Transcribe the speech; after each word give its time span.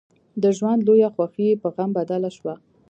د 0.41 0.43
ژوند 0.57 0.79
لويه 0.87 1.09
خوښي 1.15 1.45
يې 1.49 1.59
په 1.61 1.67
غم 1.75 1.89
بدله 1.97 2.29
شوه. 2.37 2.53